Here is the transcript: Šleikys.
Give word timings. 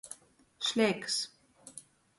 Šleikys. 0.69 1.19